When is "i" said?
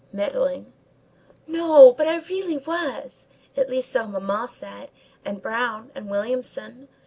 2.07-2.15